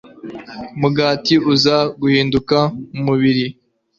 [0.81, 2.57] mugati, uza guhinduka
[2.97, 3.45] umubiri